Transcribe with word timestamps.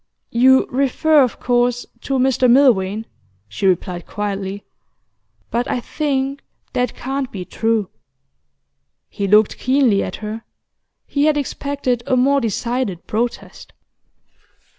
'You 0.31 0.65
refer, 0.71 1.21
of 1.21 1.39
course, 1.39 1.85
to 2.05 2.15
Mr 2.17 2.49
Milvain,' 2.49 3.05
she 3.47 3.67
replied 3.67 4.07
quietly. 4.07 4.63
'But 5.51 5.67
I 5.69 5.79
think 5.79 6.41
that 6.73 6.95
can't 6.95 7.31
be 7.31 7.45
true.' 7.45 7.87
He 9.09 9.27
looked 9.27 9.59
keenly 9.59 10.01
at 10.01 10.15
her. 10.15 10.43
He 11.05 11.25
had 11.25 11.37
expected 11.37 12.01
a 12.07 12.17
more 12.17 12.41
decided 12.41 13.05
protest. 13.05 13.73